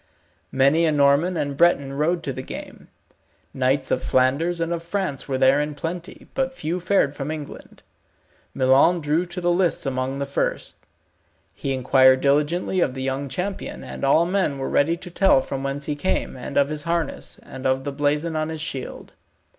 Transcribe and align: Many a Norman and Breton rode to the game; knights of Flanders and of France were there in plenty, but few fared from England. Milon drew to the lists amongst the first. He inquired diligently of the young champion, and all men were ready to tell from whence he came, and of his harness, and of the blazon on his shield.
Many 0.51 0.87
a 0.87 0.91
Norman 0.91 1.37
and 1.37 1.55
Breton 1.55 1.93
rode 1.93 2.23
to 2.23 2.33
the 2.33 2.41
game; 2.41 2.87
knights 3.53 3.91
of 3.91 4.01
Flanders 4.03 4.59
and 4.59 4.73
of 4.73 4.81
France 4.81 5.27
were 5.27 5.37
there 5.37 5.61
in 5.61 5.75
plenty, 5.75 6.25
but 6.33 6.55
few 6.55 6.79
fared 6.79 7.13
from 7.13 7.29
England. 7.29 7.83
Milon 8.55 8.99
drew 8.99 9.27
to 9.27 9.39
the 9.39 9.51
lists 9.51 9.85
amongst 9.85 10.17
the 10.17 10.25
first. 10.25 10.73
He 11.53 11.71
inquired 11.71 12.21
diligently 12.21 12.79
of 12.79 12.95
the 12.95 13.03
young 13.03 13.27
champion, 13.29 13.83
and 13.83 14.03
all 14.03 14.25
men 14.25 14.57
were 14.57 14.69
ready 14.69 14.97
to 14.97 15.11
tell 15.11 15.39
from 15.39 15.61
whence 15.61 15.85
he 15.85 15.95
came, 15.95 16.35
and 16.35 16.57
of 16.57 16.69
his 16.69 16.81
harness, 16.81 17.39
and 17.43 17.67
of 17.67 17.83
the 17.83 17.91
blazon 17.91 18.35
on 18.35 18.49
his 18.49 18.59
shield. 18.59 19.13